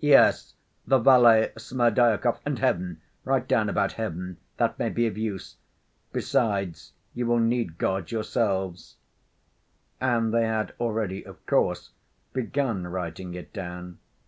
[0.00, 0.54] "Yes.
[0.84, 3.00] The valet Smerdyakov, and Heaven.
[3.24, 4.36] Write down about Heaven.
[4.56, 5.58] That may be of use.
[6.12, 8.96] Besides, you will need God yourselves."
[10.00, 11.90] And they had already, of course,
[12.32, 13.98] begun writing it down.